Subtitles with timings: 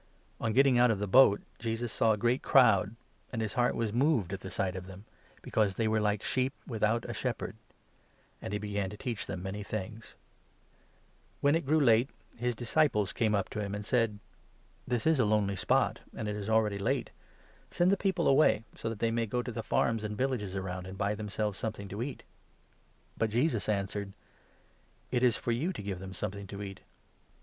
[0.39, 2.95] On getting out of the boat, Jesus saw a 34 great crowd,
[3.31, 5.05] and his heart was moved at the sight of them,
[5.43, 7.55] be cause they were' like sheep without a shepherd';
[8.41, 10.15] and he began to teach them many things.
[11.39, 11.85] When it grew 35 Josus •feeds,......
[11.85, 13.99] J, t• j• i flve thousand Iate> '1IS disciples came up to him, and said:
[14.01, 14.21] by the Lake
[14.87, 17.09] "This is a lonely spot, and it is already late.
[17.69, 17.85] of Gniiioe.
[17.85, 20.55] §enj t]ie peOpie away, so that they may go to 36 the farms and villages
[20.55, 22.23] around and buy themselves something to eat."
[23.15, 24.13] But Jesus answered:"
[25.11, 26.79] It is for you to give them something 37 to eat."